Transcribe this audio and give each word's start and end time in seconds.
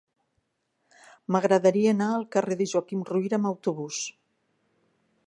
M'agradaria 1.35 1.93
anar 1.97 2.09
al 2.15 2.25
carrer 2.37 2.59
de 2.63 2.69
Joaquim 2.73 3.07
Ruyra 3.11 3.39
amb 3.41 3.51
autobús. 3.51 4.01